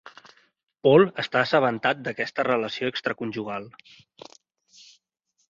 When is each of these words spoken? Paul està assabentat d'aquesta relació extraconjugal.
Paul 0.87 1.03
està 1.23 1.43
assabentat 1.47 2.01
d'aquesta 2.07 2.47
relació 2.49 2.91
extraconjugal. 2.95 3.71